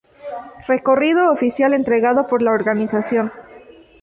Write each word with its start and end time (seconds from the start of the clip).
Recorrido 0.71 1.31
oficial 1.31 1.75
entregado 1.75 2.25
por 2.25 2.41
la 2.41 2.53
organización. 2.53 3.31